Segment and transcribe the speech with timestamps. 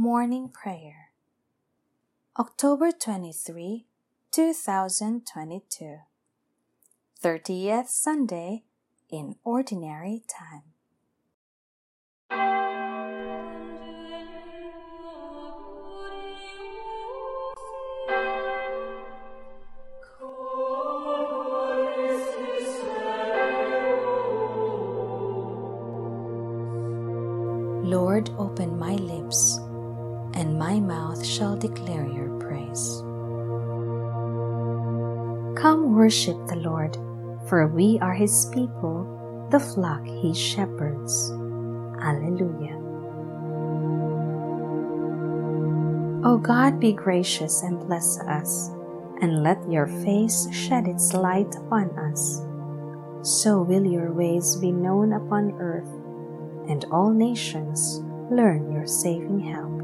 [0.00, 1.10] Morning Prayer.
[2.38, 3.84] October 23,
[4.30, 5.96] 2022
[7.20, 8.62] 30th Sunday
[9.10, 10.62] in Ordinary Time.
[27.82, 29.58] Lord, open my lips
[30.38, 33.02] and my mouth shall declare your praise.
[35.60, 36.94] Come worship the Lord,
[37.48, 39.02] for we are his people,
[39.50, 41.32] the flock he shepherds.
[42.00, 42.78] Alleluia.
[46.24, 48.68] O God, be gracious and bless us,
[49.20, 52.42] and let your face shed its light upon us.
[53.22, 55.90] So will your ways be known upon earth,
[56.70, 57.98] and all nations
[58.30, 59.77] learn your saving help.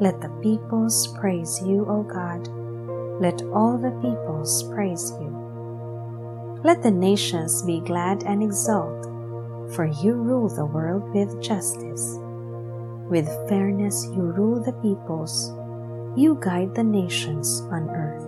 [0.00, 2.46] Let the peoples praise you, O God.
[3.20, 6.58] Let all the peoples praise you.
[6.62, 9.06] Let the nations be glad and exult,
[9.74, 12.16] for you rule the world with justice.
[13.10, 15.50] With fairness you rule the peoples,
[16.16, 18.22] you guide the nations on earth.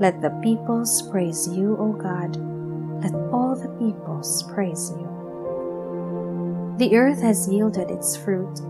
[0.00, 2.36] Let the peoples praise you, O God.
[3.02, 5.08] Let all the peoples praise you.
[6.78, 8.60] The earth has yielded its fruit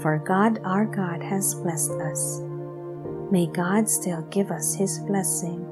[0.00, 2.40] for God our God has blessed us.
[3.30, 5.66] May God still give us his blessing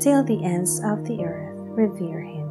[0.00, 2.48] till the ends of the earth revere him.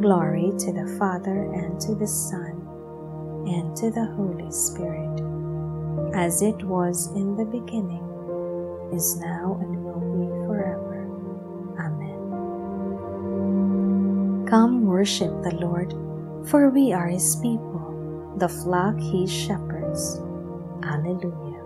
[0.00, 2.64] Glory to the Father and to the Son
[3.46, 5.20] and to the Holy Spirit,
[6.14, 8.04] as it was in the beginning,
[8.92, 11.06] is now, and will be forever.
[11.80, 12.20] Amen.
[14.46, 15.92] Come worship the Lord,
[16.48, 17.97] for we are his people
[18.38, 20.20] the flock he shepherds.
[20.84, 21.58] Alleluia.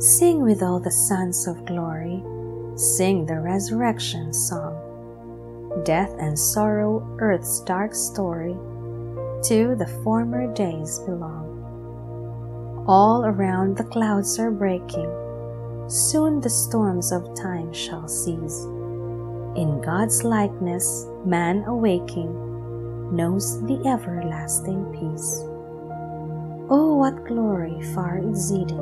[0.00, 2.24] Sing with all the sons of glory,
[2.76, 4.74] sing the resurrection song.
[5.84, 8.54] Death and sorrow, earth's dark story,
[9.44, 12.84] to the former days belong.
[12.88, 15.10] All around the clouds are breaking,
[15.88, 18.66] soon the storms of time shall cease
[19.56, 22.32] in God's likeness, man awaking
[23.14, 25.42] knows the everlasting peace.
[26.70, 28.80] Oh, what glory far exceeding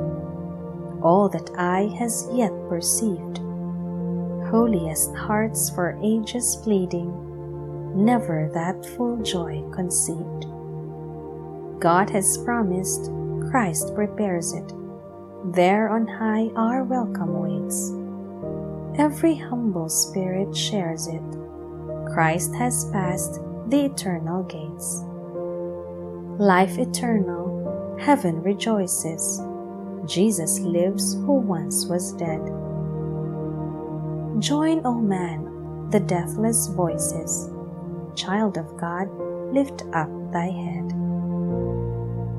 [1.03, 3.39] all that eye has yet perceived!
[4.51, 7.11] Holiest hearts for ages pleading,
[8.05, 10.47] never that full joy conceived.
[11.81, 13.11] God has promised,
[13.51, 14.73] Christ prepares it.
[15.55, 17.91] There on high our welcome waits
[18.99, 21.23] Every humble spirit shares it.
[22.13, 25.05] Christ has passed the eternal gates.
[26.43, 29.41] Life eternal, heaven rejoices.
[30.07, 32.41] Jesus lives who once was dead.
[34.41, 37.49] Join, O man, the deathless voices.
[38.17, 39.09] Child of God,
[39.53, 40.89] lift up thy head.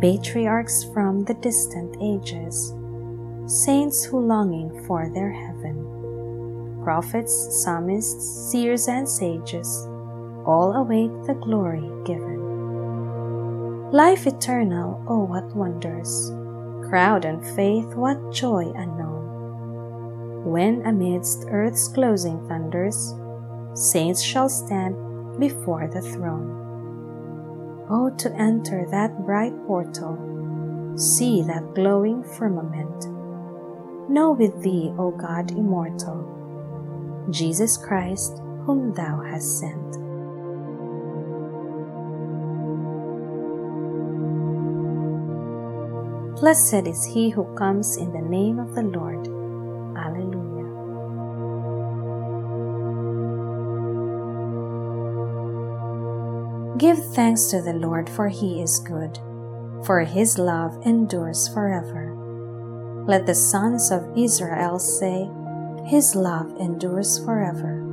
[0.02, 2.74] Patriarchs from the distant ages,
[3.46, 5.91] saints who longing for their heaven
[6.84, 7.34] prophets,
[7.64, 9.88] psalmists, seers, and sages,
[10.46, 12.42] all await the glory given.
[13.92, 16.32] Life eternal, oh, what wonders!
[16.88, 20.46] Crowd and faith, what joy unknown!
[20.46, 23.14] When amidst earth's closing thunders,
[23.74, 24.96] saints shall stand
[25.40, 26.58] before the throne.
[27.90, 30.18] Oh, to enter that bright portal,
[30.96, 33.08] see that glowing firmament.
[34.10, 36.41] Know with thee, O God immortal,
[37.30, 39.92] Jesus Christ, whom thou hast sent.
[46.42, 49.28] Blessed is he who comes in the name of the Lord.
[49.96, 50.66] Alleluia.
[56.80, 59.20] Give thanks to the Lord, for he is good,
[59.86, 62.16] for his love endures forever.
[63.08, 65.30] Let the sons of Israel say,
[65.86, 67.84] his love endures forever.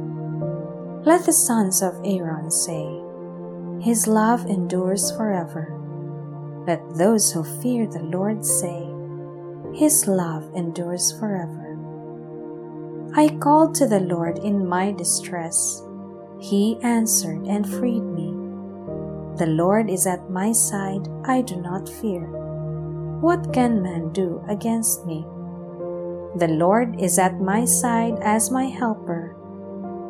[1.05, 2.87] Let the sons of Aaron say,
[3.81, 5.75] His love endures forever.
[6.67, 8.87] Let those who fear the Lord say,
[9.75, 11.79] His love endures forever.
[13.17, 15.82] I called to the Lord in my distress.
[16.40, 18.29] He answered and freed me.
[19.38, 22.26] The Lord is at my side, I do not fear.
[23.20, 25.25] What can man do against me?
[26.36, 29.34] The Lord is at my side as my helper.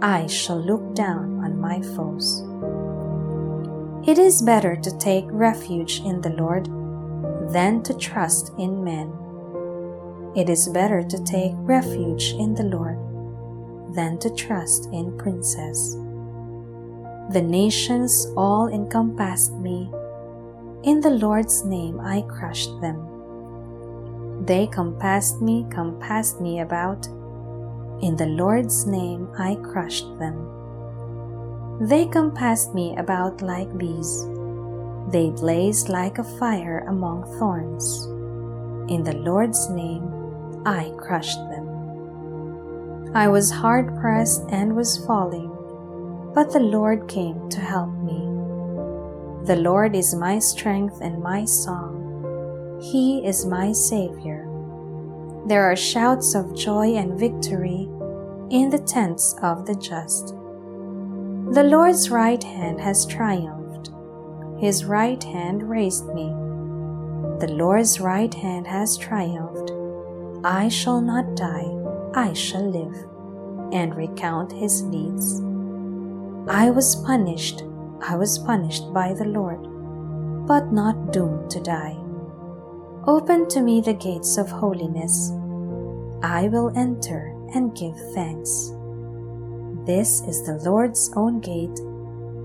[0.03, 2.43] I shall look down on my foes.
[4.07, 6.67] It is better to take refuge in the Lord
[7.53, 9.13] than to trust in men.
[10.35, 12.99] It is better to take refuge in the Lord
[13.95, 15.95] than to trust in princes.
[17.33, 19.91] The nations all encompassed me.
[20.83, 23.18] In the Lord's name I crushed them.
[24.49, 27.07] They compassed me, compassed me about.
[28.03, 30.37] In the Lord's name I crushed them.
[31.81, 34.27] They compassed me about like bees.
[35.13, 38.07] They blazed like a fire among thorns.
[38.91, 40.11] In the Lord's name
[40.67, 41.69] I crushed them.
[43.15, 45.59] I was hard pressed and was falling
[46.39, 48.21] but the Lord came to help me.
[49.45, 51.98] The Lord is my strength and my song.
[52.81, 54.47] He is my Savior.
[55.47, 57.89] There are shouts of joy and victory
[58.51, 60.29] in the tents of the just.
[61.53, 63.91] The Lord's right hand has triumphed.
[64.61, 66.29] His right hand raised me.
[67.41, 69.73] The Lord's right hand has triumphed.
[70.45, 71.67] I shall not die,
[72.15, 72.95] I shall live,
[73.73, 75.41] and recount his deeds.
[76.49, 77.65] I was punished,
[78.03, 79.67] I was punished by the Lord,
[80.47, 81.97] but not doomed to die.
[83.07, 85.33] Open to me the gates of holiness.
[86.23, 88.73] I will enter and give thanks.
[89.87, 91.79] This is the Lord's own gate,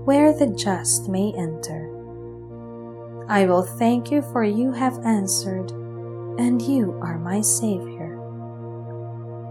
[0.04, 1.90] where the just may enter.
[3.28, 5.70] I will thank you for you have answered,
[6.38, 8.18] and you are my Savior.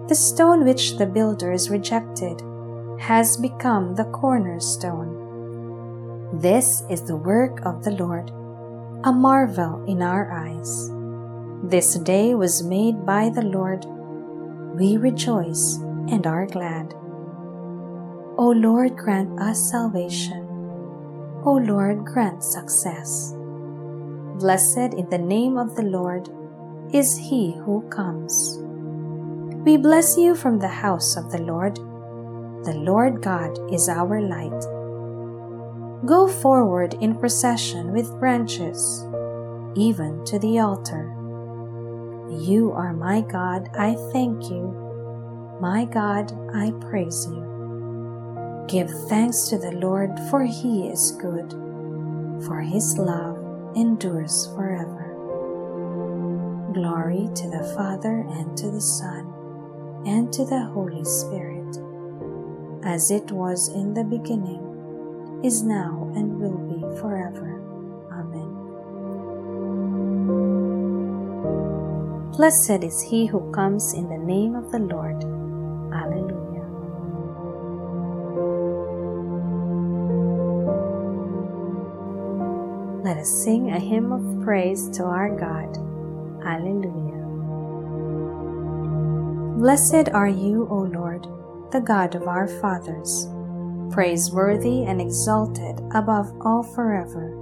[0.08, 2.42] The stone which the builders rejected
[3.00, 5.20] has become the cornerstone.
[6.34, 8.32] This is the work of the Lord,
[9.04, 10.93] a marvel in our eyes.
[11.64, 13.86] This day was made by the Lord.
[14.76, 15.78] We rejoice
[16.12, 16.94] and are glad.
[18.38, 20.46] O Lord, grant us salvation.
[21.46, 23.34] O Lord, grant success.
[24.40, 26.30] Blessed in the name of the Lord
[26.94, 28.60] is he who comes.
[29.66, 31.80] We bless you from the house of the Lord
[32.64, 34.62] the Lord God is our light.
[36.06, 39.06] Go forward in procession with branches,
[39.76, 41.14] even to the altar.
[42.42, 45.58] You are my God, I thank you.
[45.62, 48.66] My God, I praise you.
[48.68, 51.52] Give thanks to the Lord, for he is good,
[52.46, 53.38] for his love
[53.76, 55.10] endures forever.
[56.74, 59.32] Glory to the Father, and to the Son,
[60.06, 61.78] and to the Holy Spirit
[62.86, 67.53] as it was in the beginning, is now, and will be forever.
[72.38, 75.24] Blessed is he who comes in the name of the Lord.
[75.94, 76.66] Alleluia.
[83.04, 85.78] Let us sing a hymn of praise to our God.
[86.46, 87.24] Alleluia.
[89.58, 91.28] Blessed are you, O Lord
[91.74, 93.28] the God of our fathers,
[93.92, 97.34] praiseworthy and exalted above all forever.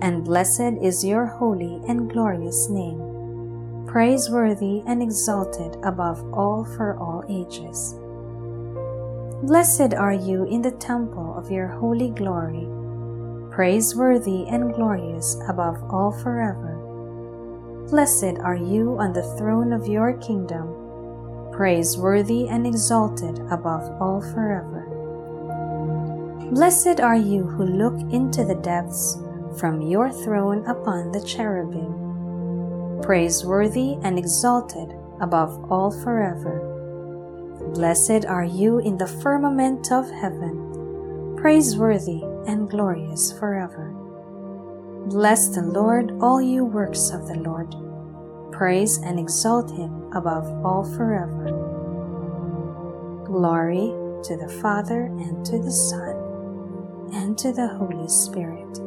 [0.00, 2.98] And blessed is your holy and glorious name,
[3.88, 7.94] praiseworthy and exalted above all for all ages.
[9.42, 12.68] Blessed are you in the temple of your holy glory,
[13.50, 16.76] praiseworthy and glorious above all forever.
[17.90, 20.78] Blessed are you on the throne of your kingdom
[21.58, 24.86] praiseworthy and exalted above all forever.
[26.52, 29.18] Blessed are you who look into the depths
[29.58, 32.07] from your throne upon the cherubim,
[33.02, 36.64] praiseworthy and exalted above all forever.
[37.74, 43.90] Blessed are you in the firmament of heaven, praiseworthy and glorious forever.
[45.06, 47.74] Bless the Lord, all you works of the Lord
[48.58, 51.44] praise and exalt him above all forever.
[53.24, 56.16] Glory to the Father and to the Son
[57.12, 58.80] and to the Holy Spirit,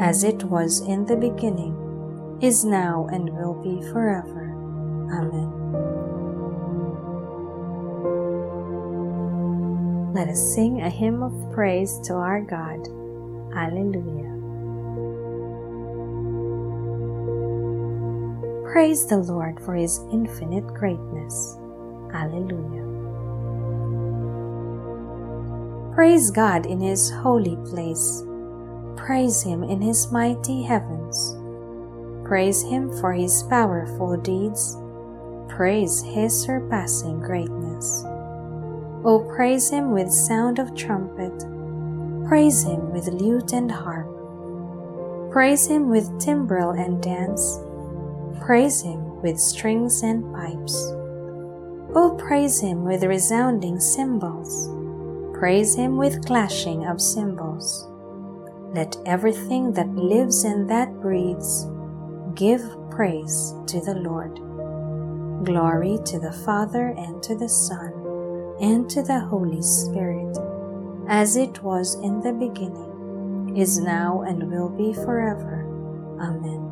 [0.00, 1.74] as it was in the beginning,
[2.42, 4.50] is now, and will be forever.
[5.12, 5.62] Amen.
[10.12, 12.86] Let us sing a hymn of praise to our God.
[13.54, 14.30] Alleluia.
[18.72, 21.56] Praise the Lord for his infinite greatness.
[22.12, 22.82] Alleluia.
[25.94, 28.24] Praise God in his holy place.
[28.96, 31.36] Praise him in his mighty heavens.
[32.32, 34.78] Praise him for his powerful deeds.
[35.50, 38.04] Praise his surpassing greatness.
[39.04, 41.44] O praise him with sound of trumpet.
[42.26, 44.08] Praise him with lute and harp.
[45.30, 47.60] Praise him with timbrel and dance.
[48.40, 50.74] Praise him with strings and pipes.
[51.94, 54.70] O praise him with resounding cymbals.
[55.38, 57.86] Praise him with clashing of cymbals.
[58.72, 61.66] Let everything that lives and that breathes
[62.34, 64.36] give praise to the Lord.
[65.44, 67.92] Glory to the Father and to the Son
[68.60, 70.38] and to the Holy Spirit,
[71.08, 75.66] as it was in the beginning, is now, and will be forever.
[76.20, 76.68] Amen.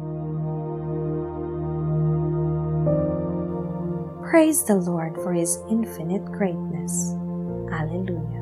[4.30, 7.14] Praise the Lord for his infinite greatness.
[7.72, 8.39] Alleluia.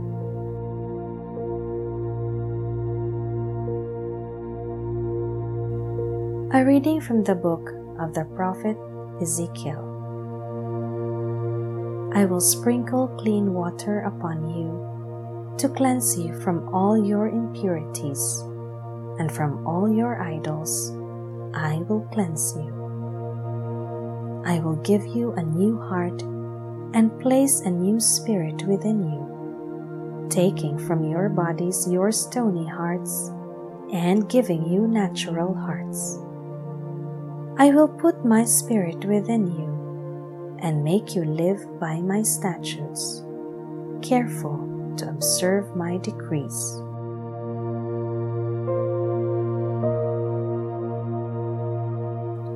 [6.51, 7.69] A reading from the book
[8.01, 8.75] of the prophet
[9.21, 9.85] Ezekiel.
[12.15, 14.73] I will sprinkle clean water upon you
[15.59, 18.41] to cleanse you from all your impurities,
[19.21, 20.91] and from all your idols
[21.53, 22.73] I will cleanse you.
[24.47, 26.23] I will give you a new heart
[26.97, 33.29] and place a new spirit within you, taking from your bodies your stony hearts
[33.93, 36.21] and giving you natural hearts.
[37.61, 43.25] I will put my spirit within you and make you live by my statutes,
[44.01, 46.55] careful to observe my decrees.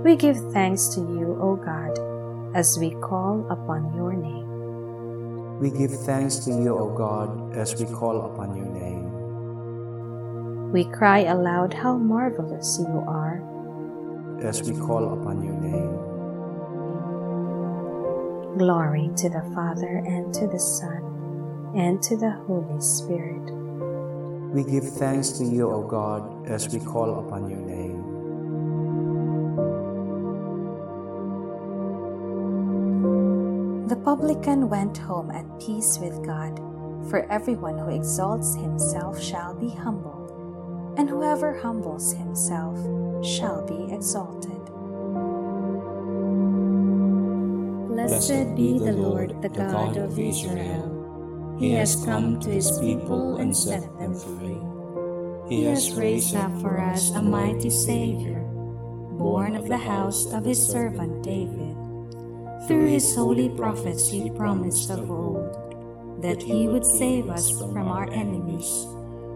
[0.05, 1.99] We give thanks to you, O God,
[2.55, 5.59] as we call upon your name.
[5.59, 9.11] We give thanks to you, O God, as we call upon your name.
[10.71, 13.43] We cry aloud how marvelous you are.
[14.43, 15.93] As we call upon your name.
[18.59, 23.53] Glory to the Father, and to the Son, and to the Holy Spirit.
[24.53, 28.03] We give thanks to you, O God, as we call upon your name.
[33.87, 36.59] The publican went home at peace with God,
[37.09, 40.32] for everyone who exalts himself shall be humbled,
[40.97, 42.79] and whoever humbles himself
[43.25, 44.51] shall be exalted.
[47.89, 51.57] Blessed be the Lord, the God of Israel.
[51.59, 54.59] He has come to his people and set them free.
[55.49, 58.41] He has raised up for us a mighty Savior,
[59.19, 61.77] born of the house of his servant David.
[62.67, 68.09] Through his holy prophets he promised of old that he would save us from our
[68.11, 68.87] enemies,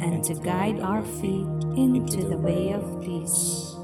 [0.00, 3.74] and to guide our feet into the way of peace.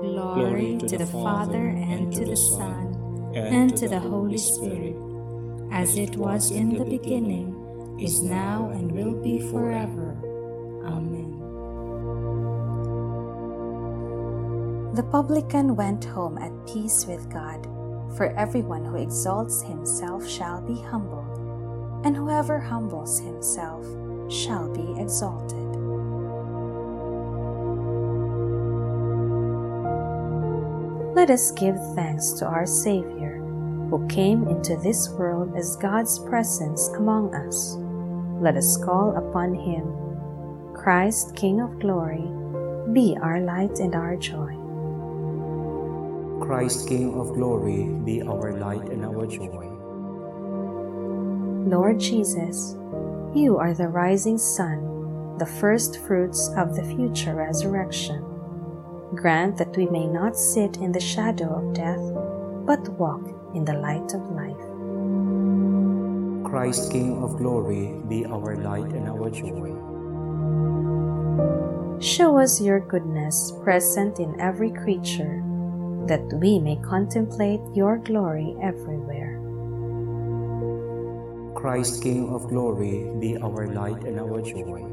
[0.00, 4.96] Glory to the Father, and to the Son, and to the Holy Spirit
[5.72, 7.52] as it was in the beginning,
[8.00, 10.16] is now, and will be forever.
[10.84, 11.32] Amen.
[14.94, 17.64] The publican went home at peace with God,
[18.16, 23.84] for everyone who exalts himself shall be humbled, and whoever humbles himself
[24.28, 25.56] shall be exalted.
[31.14, 33.38] Let us give thanks to our Savior
[33.90, 37.76] who came into this world as God's presence among us.
[38.42, 40.74] Let us call upon him.
[40.74, 42.26] Christ, King of glory,
[42.92, 44.52] be our light and our joy.
[46.44, 49.66] Christ, King of glory, be our light and our joy.
[51.66, 52.76] Lord Jesus,
[53.34, 58.24] you are the rising sun, the first fruits of the future resurrection.
[59.14, 62.02] Grant that we may not sit in the shadow of death,
[62.66, 63.22] but walk
[63.54, 64.56] in the light of life.
[66.44, 69.74] Christ, King of glory, be our light and our joy.
[72.00, 75.42] Show us your goodness present in every creature,
[76.06, 79.35] that we may contemplate your glory everywhere.
[81.66, 84.86] Christ, King of glory, be our light and our joy.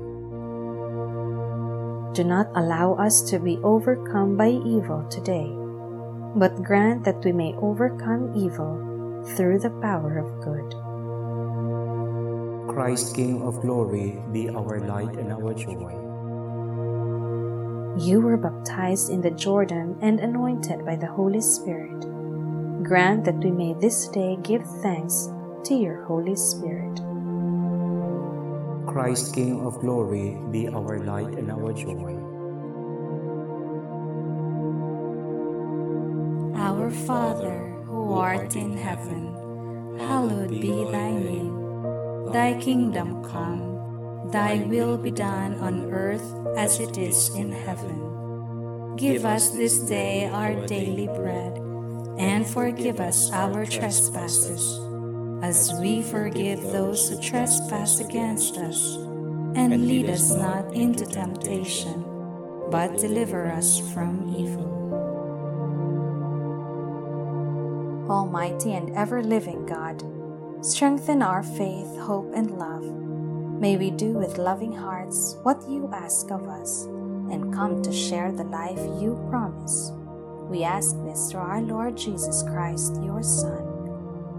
[2.18, 5.54] Do not allow us to be overcome by evil today,
[6.34, 10.74] but grant that we may overcome evil through the power of good.
[12.74, 15.94] Christ, King of glory, be our light and our joy.
[18.02, 22.02] You were baptized in the Jordan and anointed by the Holy Spirit.
[22.82, 25.30] Grant that we may this day give thanks
[25.66, 27.00] to your Holy Spirit.
[28.88, 32.14] Christ, King of glory, be our light and our joy.
[36.60, 42.32] Our Father, who art in heaven, hallowed be thy name.
[42.32, 46.26] Thy kingdom come, thy will be done on earth
[46.58, 48.96] as it is in heaven.
[48.96, 51.58] Give us this day our daily bread,
[52.20, 54.78] and forgive us our trespasses,
[55.44, 58.96] as we forgive those who trespass against us.
[59.56, 62.02] And lead us not into temptation,
[62.72, 64.72] but deliver us from evil.
[68.10, 70.02] Almighty and ever living God,
[70.66, 72.84] strengthen our faith, hope, and love.
[73.60, 76.86] May we do with loving hearts what you ask of us
[77.30, 79.92] and come to share the life you promise.
[80.50, 83.63] We ask this through our Lord Jesus Christ, your Son,